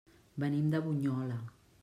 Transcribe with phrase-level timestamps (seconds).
[0.43, 1.39] Venim de Bunyola.